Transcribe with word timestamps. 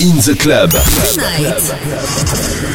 in 0.00 0.16
the 0.18 0.34
club. 0.38 0.70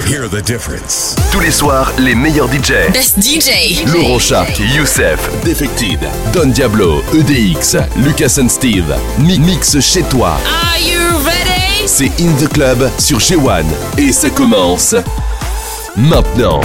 Hear 0.06 0.28
the 0.28 0.42
difference. 0.42 1.16
Tous 1.32 1.40
les 1.40 1.52
soirs, 1.52 1.92
les 1.98 2.16
meilleurs 2.16 2.50
DJ. 2.50 2.92
Best 2.92 3.18
DJ. 3.22 3.86
Laurent 3.94 4.20
Shark, 4.20 4.60
Youssef, 4.60 5.20
Defected, 5.44 6.00
Don 6.34 6.48
Diablo, 6.48 7.02
EDX, 7.14 7.78
Lucas 7.98 8.40
and 8.40 8.50
Steve. 8.50 8.94
Mi 9.20 9.40
mix 9.40 9.80
chez 9.80 10.04
toi. 10.04 10.38
Are 10.46 10.80
you 10.82 11.00
ready? 11.26 11.88
C'est 11.88 12.12
In 12.20 12.34
the 12.40 12.52
Club 12.52 12.90
sur 13.00 13.20
G1 13.20 13.64
et 13.98 14.12
ça 14.12 14.30
commence 14.30 14.96
maintenant. 15.96 16.62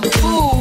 my. 0.00 0.53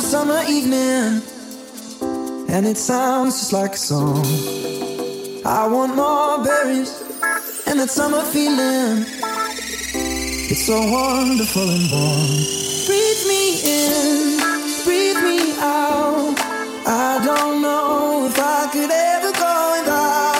a 0.00 0.02
summer 0.02 0.42
evening, 0.48 1.20
and 2.48 2.66
it 2.66 2.78
sounds 2.78 3.38
just 3.38 3.52
like 3.52 3.74
a 3.74 3.76
song. 3.76 4.24
I 5.44 5.66
want 5.68 5.94
more 5.94 6.42
berries 6.42 6.92
and 7.66 7.78
that 7.80 7.90
summer 7.90 8.22
feeling. 8.22 9.04
It's 10.50 10.64
so 10.64 10.78
wonderful 10.90 11.68
and 11.76 11.86
warm. 11.92 12.32
Breathe 12.88 13.24
me 13.32 13.44
in, 13.78 14.40
breathe 14.84 15.20
me 15.28 15.38
out. 15.60 16.34
I 16.86 17.20
don't 17.22 17.60
know 17.60 18.26
if 18.30 18.38
I 18.38 18.68
could 18.72 18.90
ever 18.90 19.32
go 19.32 19.54
without. 19.76 20.39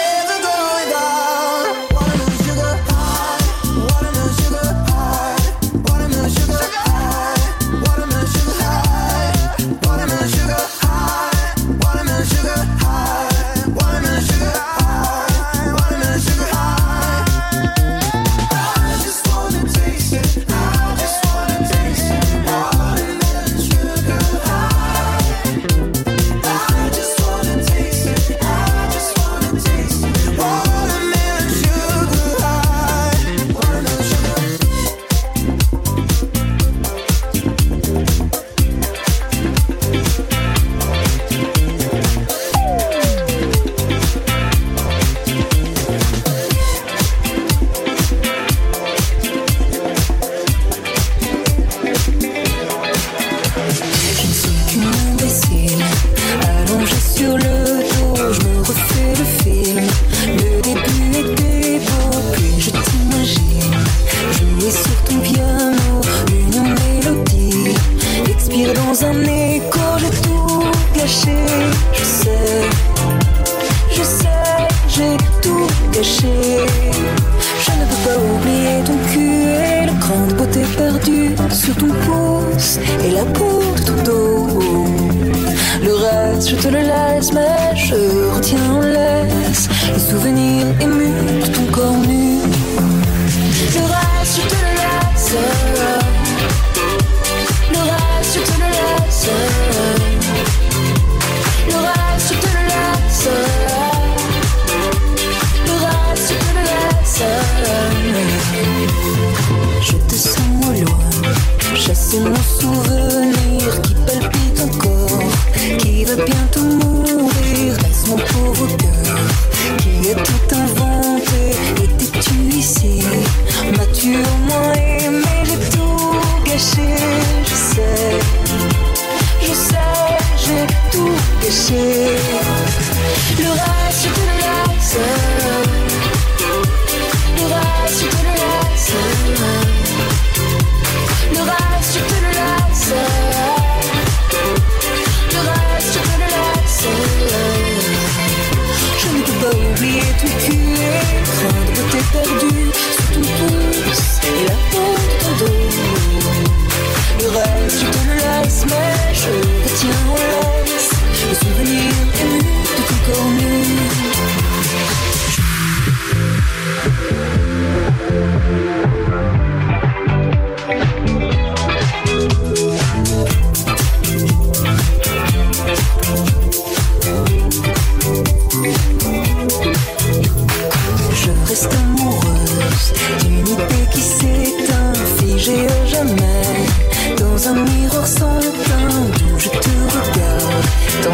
grande 80.11 80.33
beauté 80.33 80.61
perdue 80.77 81.35
sur 81.51 81.75
ton 81.75 81.87
pouce 81.87 82.79
et 83.03 83.11
la 83.11 83.25
peau 83.25 83.61
de 83.75 83.81
ton 83.81 84.03
dos. 84.03 84.59
Le 85.83 85.93
reste, 85.93 86.49
je 86.49 86.55
te 86.55 86.67
le 86.67 86.81
laisse, 86.81 87.31
mais 87.33 87.75
je 87.75 87.95
retiens 88.35 88.71
en 88.71 88.81
laisse 88.81 89.69
les 89.93 89.99
souvenirs 89.99 90.67
émus 90.79 91.41
de 91.41 91.47
ton 91.47 91.65
corps 91.71 91.97
nu. 92.07 92.39
Le 93.75 93.83
reste, 93.95 94.35
je 94.35 94.47
te 94.47 94.55
le 94.55 94.71
laisse. 94.81 95.70
Esse 112.11 112.19
nosso 112.19 112.90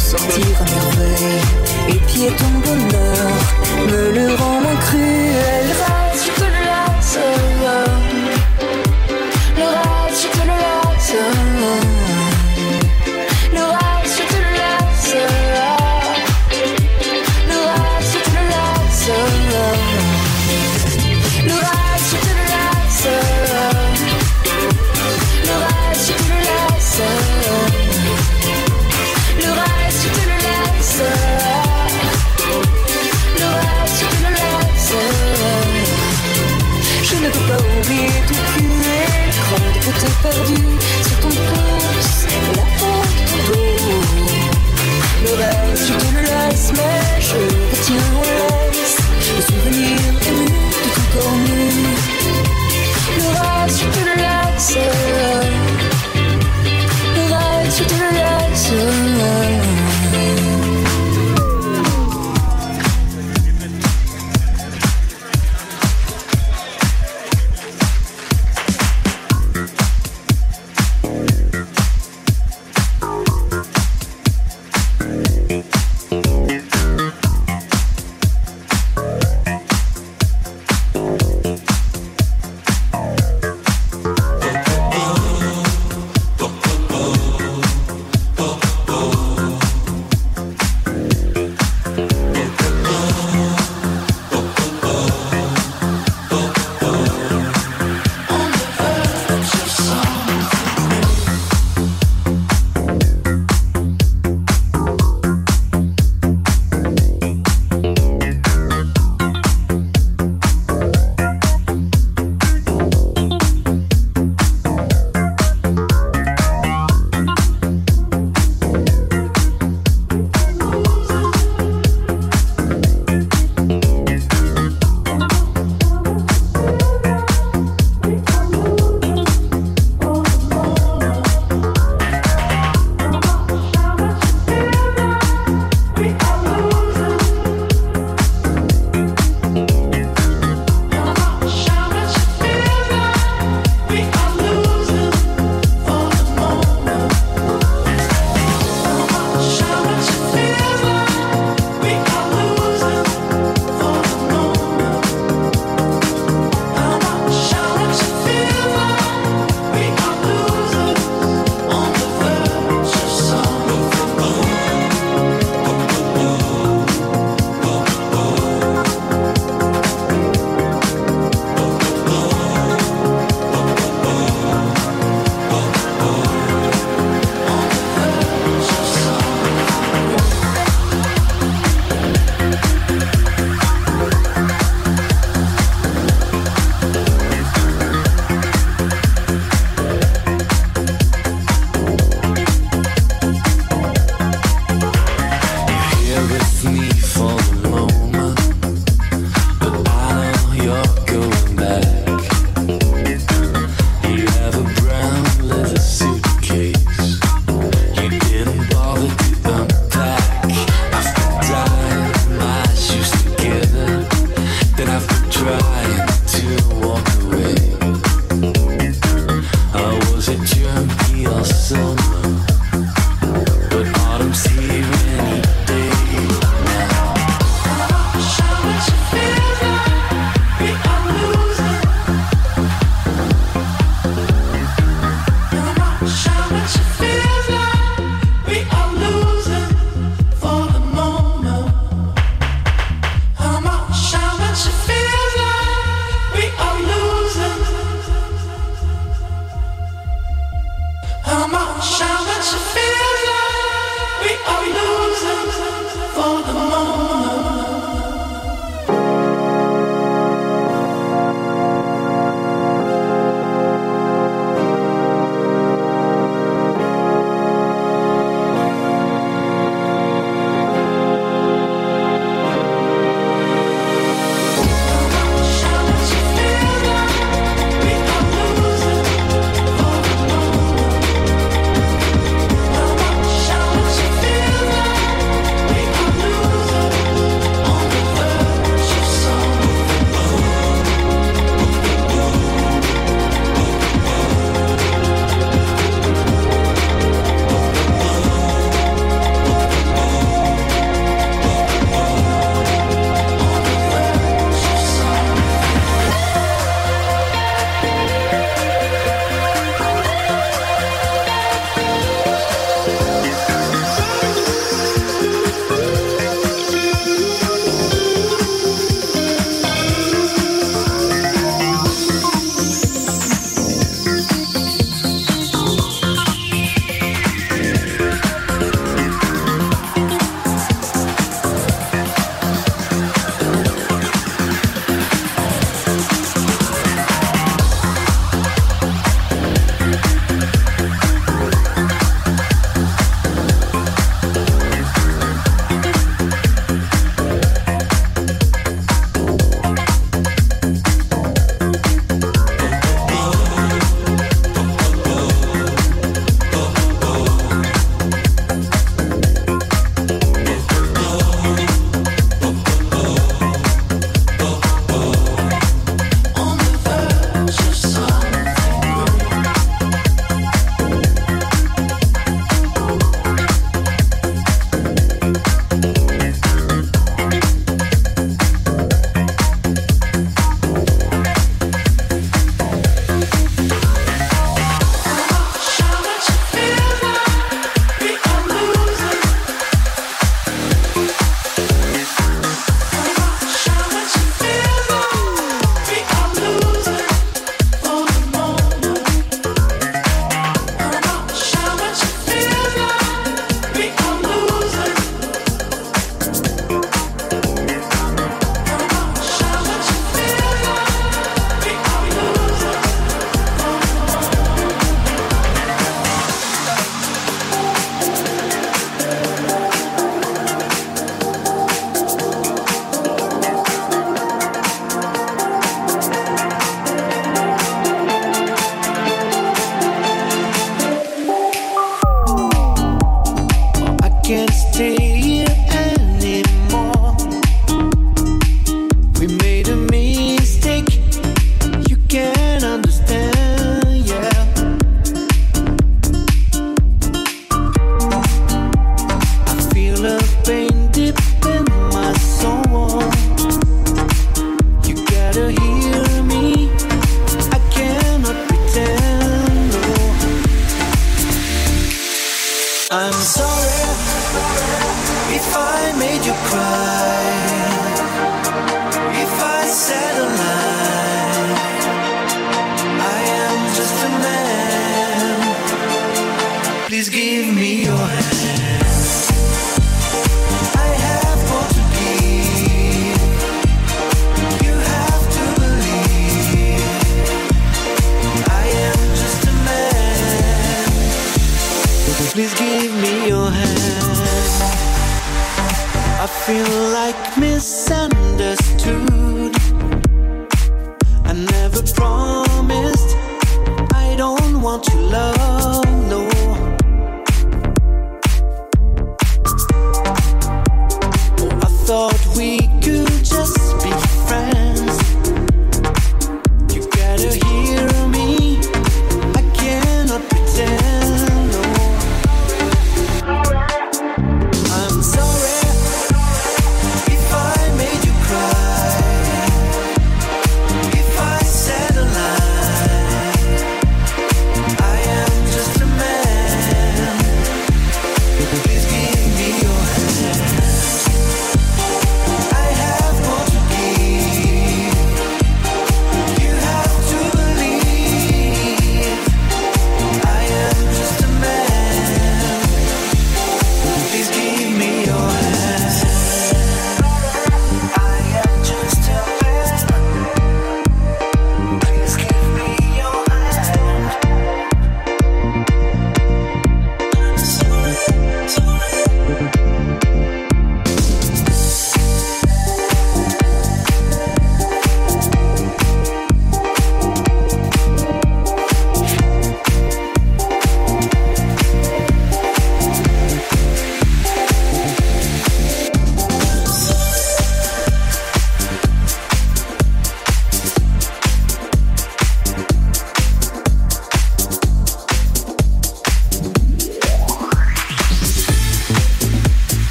sortir 0.00 0.46
à 0.60 0.64
merveille. 0.64 1.40
Et 1.90 2.00
pied 2.06 2.30
ton 2.38 2.52
bonheur 2.64 3.30
me 3.90 4.12
le 4.12 4.34
rend 4.34 4.60
cru 4.80 5.29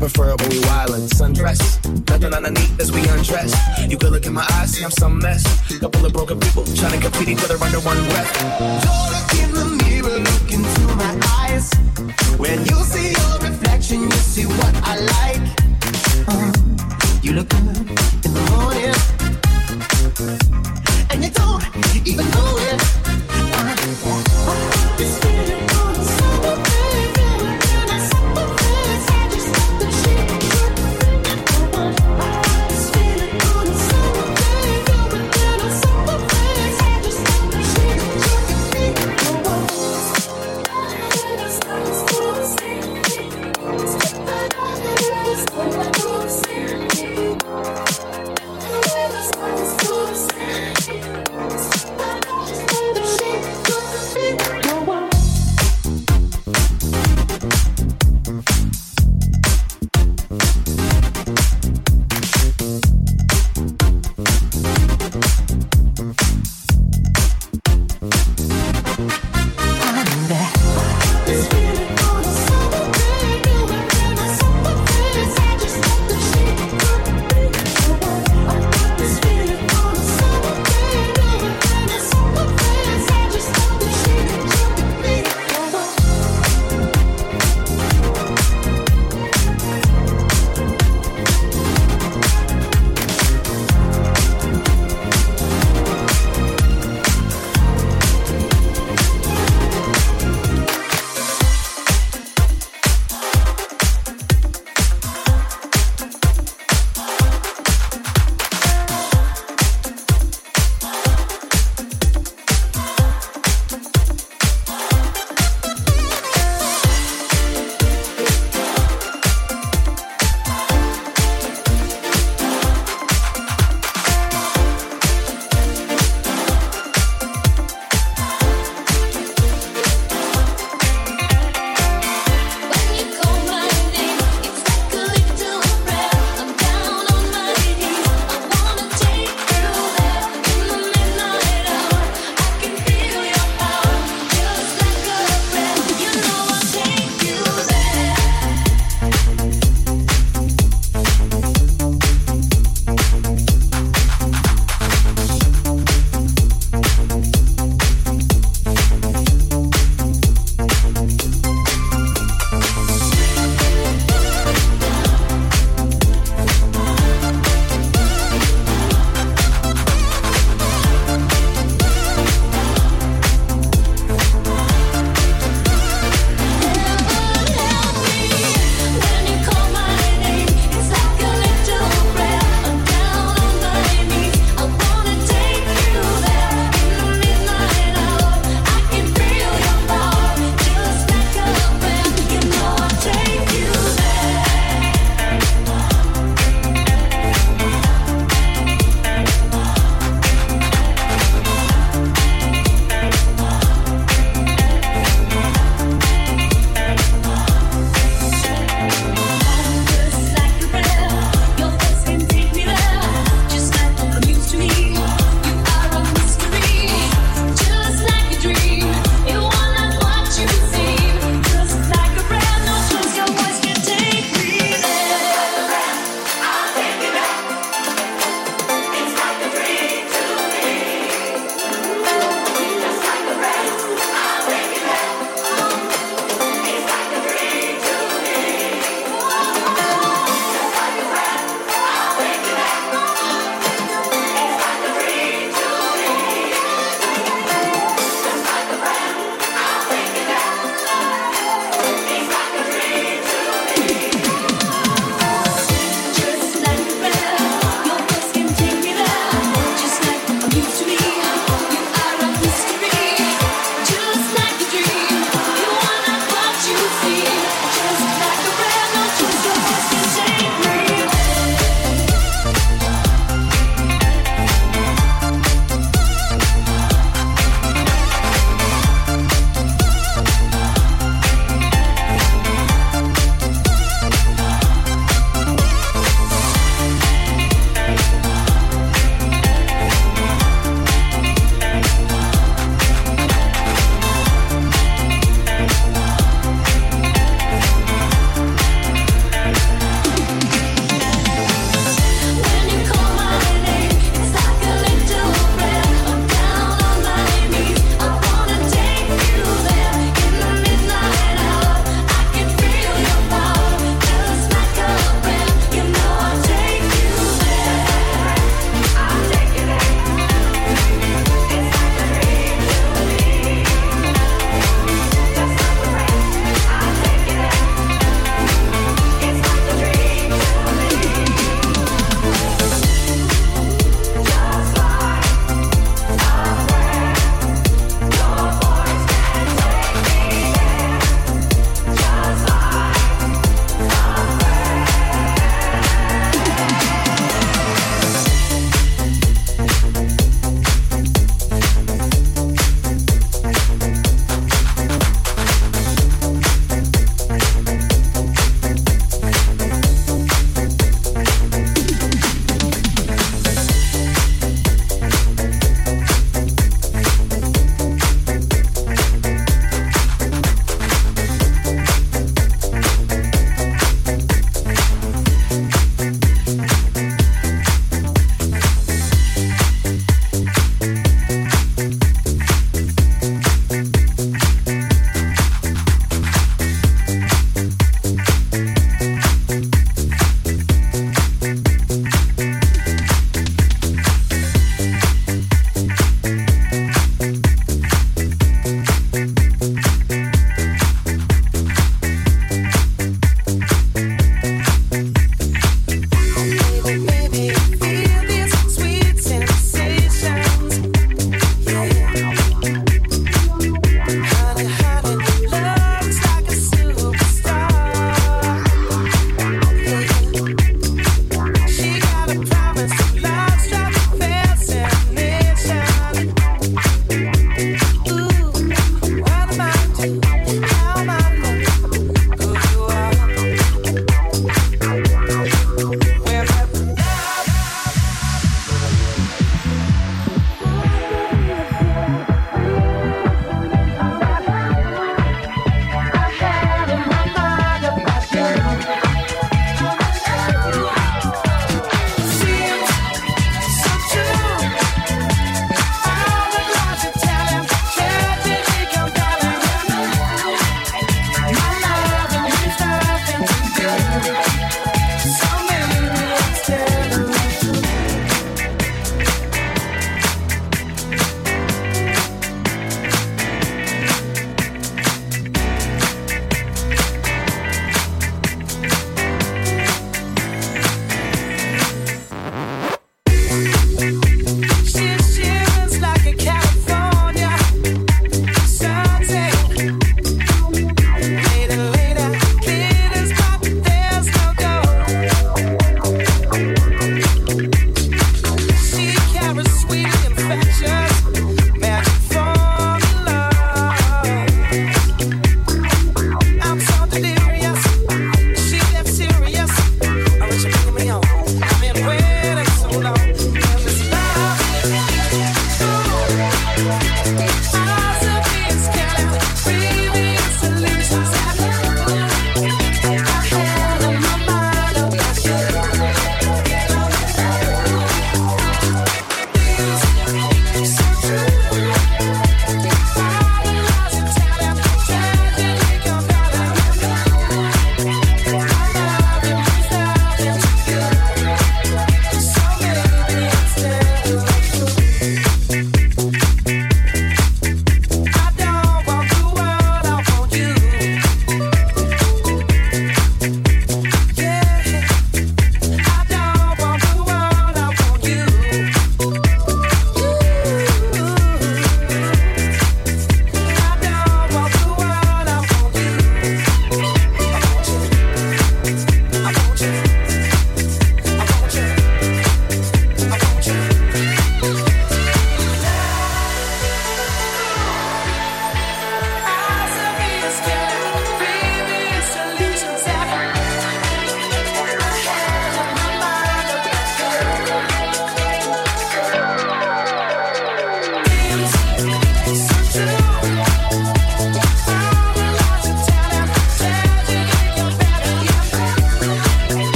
but 0.00 0.06
I 0.06 0.12
prefer 0.12 0.30
it 0.32 0.40
when 0.40 0.50
we 0.50 0.60
wildin'. 0.60 1.08
Sundress, 1.08 1.60
nothing 2.08 2.34
underneath 2.34 2.80
as 2.80 2.92
we 2.92 3.00
undress. 3.08 3.54
You 3.88 3.96
could 3.98 4.12
look 4.12 4.26
in 4.26 4.32
my 4.32 4.46
eyes, 4.52 4.72
see 4.72 4.84
I'm 4.84 4.90
some 4.90 5.18
mess. 5.18 5.42
Couple 5.78 6.04
of 6.06 6.12
broken 6.12 6.40
people 6.40 6.64
trying 6.64 6.98
to 6.98 7.10
compete 7.10 7.28
each 7.28 7.44
other 7.44 7.62
under 7.62 7.80
one 7.80 7.98
breath. 8.08 8.32
Don't 8.84 9.10
look 9.14 9.32
in 9.42 9.50
the 9.54 9.66
mirror, 9.84 10.18
look 10.18 10.52
into 10.52 10.82
my 10.96 11.12
eyes. 11.38 11.72
When 12.38 12.64
you 12.66 12.76
see 12.84 13.09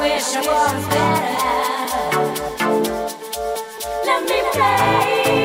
wish 0.00 0.34
I 0.34 0.40
was 0.40 0.86
better. 0.88 2.20
Let 4.06 4.22
me 4.28 4.38
play. 4.52 5.39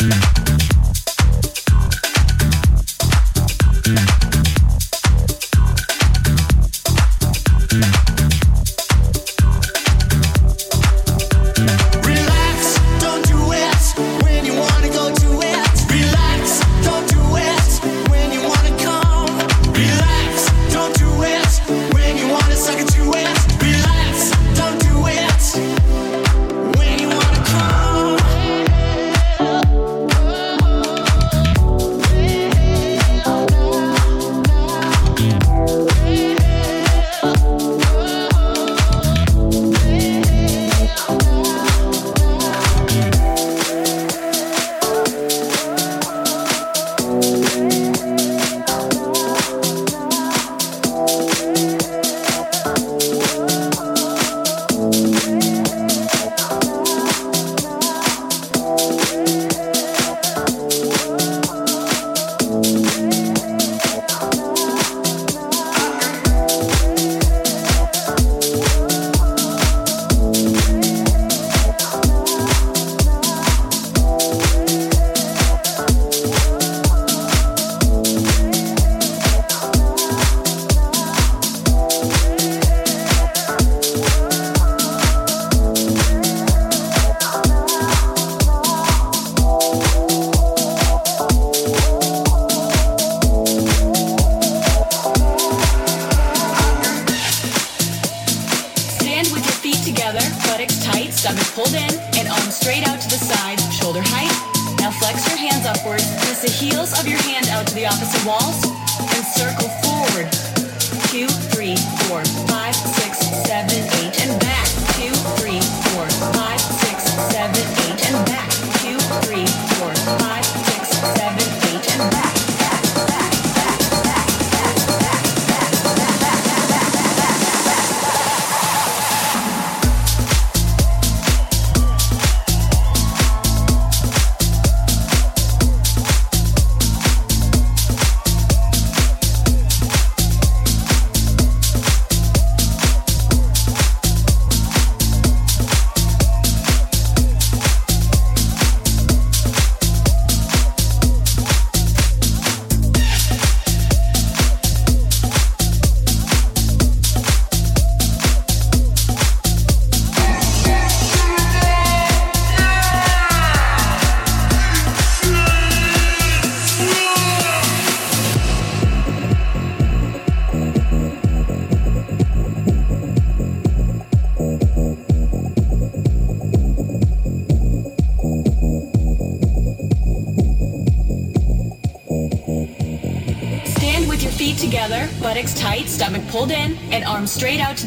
Mm-hmm. 0.00 0.37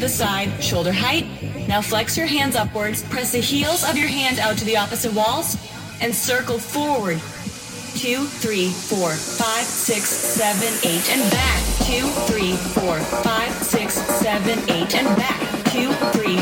The 0.02 0.08
side, 0.08 0.50
shoulder 0.62 0.92
height. 0.92 1.24
Now 1.68 1.80
flex 1.80 2.16
your 2.16 2.26
hands 2.26 2.56
upwards, 2.56 3.04
press 3.04 3.30
the 3.30 3.38
heels 3.38 3.88
of 3.88 3.96
your 3.96 4.08
hand 4.08 4.40
out 4.40 4.58
to 4.58 4.64
the 4.64 4.76
opposite 4.76 5.12
walls, 5.12 5.56
and 6.00 6.12
circle 6.12 6.58
forward. 6.58 7.20
Two, 7.94 8.24
three, 8.24 8.70
four, 8.70 9.12
five, 9.12 9.64
six, 9.64 10.08
seven, 10.08 10.74
eight, 10.90 11.08
and 11.08 11.30
back. 11.30 11.62
Two, 11.86 12.08
three, 12.26 12.56
four, 12.74 12.98
five, 13.22 13.52
six, 13.62 13.94
seven, 13.94 14.58
eight, 14.70 14.92
and 14.96 15.06
back. 15.16 15.40
Two, 15.70 15.92
three, 16.10 16.36